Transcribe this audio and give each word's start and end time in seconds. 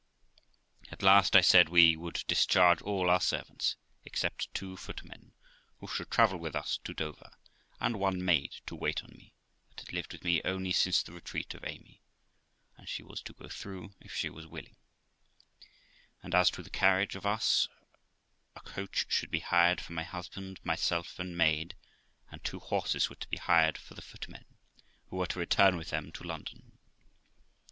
At 0.89 1.03
last 1.03 1.35
I 1.35 1.41
said 1.41 1.69
we 1.69 1.95
would 1.95 2.23
discharge 2.27 2.81
all 2.81 3.07
our 3.07 3.21
servants, 3.21 3.75
except 4.03 4.51
two 4.51 4.75
footmen, 4.75 5.33
who 5.79 5.85
should 5.85 6.09
travel 6.09 6.39
with 6.39 6.55
us 6.55 6.79
to 6.85 6.95
Dover, 6.95 7.29
and 7.79 7.99
one 7.99 8.25
maid 8.25 8.55
to 8.65 8.75
wait 8.75 9.03
on 9.03 9.11
me, 9.11 9.35
that 9.77 9.81
had 9.85 9.93
lived 9.93 10.11
with 10.11 10.23
me 10.23 10.41
only 10.43 10.71
since 10.71 11.03
the 11.03 11.11
retreat 11.13 11.53
of 11.53 11.63
Amy, 11.63 12.01
and 12.77 12.89
she 12.89 13.03
was 13.03 13.21
THE 13.21 13.33
LIFE 13.33 13.41
OF 13.41 13.43
ROXANA 13.43 13.49
39! 13.49 13.53
to 13.53 13.55
go 13.91 13.97
through, 13.99 14.05
if 14.07 14.11
she 14.15 14.29
was 14.31 14.47
willing; 14.47 14.75
and, 16.23 16.33
as 16.33 16.49
to 16.49 16.63
the 16.63 16.71
carriage 16.71 17.15
of 17.15 17.27
us, 17.27 17.67
a 18.55 18.61
coach 18.61 19.05
should 19.07 19.29
be 19.29 19.41
hired 19.41 19.79
for 19.79 19.93
my 19.93 20.01
husband, 20.01 20.59
myself, 20.65 21.19
and 21.19 21.37
maid, 21.37 21.75
and 22.31 22.43
two 22.43 22.57
horses 22.59 23.07
were 23.07 23.15
to 23.17 23.29
be 23.29 23.37
hired 23.37 23.77
for 23.77 23.93
the 23.93 24.01
footmen, 24.01 24.45
who 25.11 25.17
were 25.17 25.27
to 25.27 25.37
return 25.37 25.77
with 25.77 25.91
them 25.91 26.11
to 26.13 26.23
London. 26.23 26.79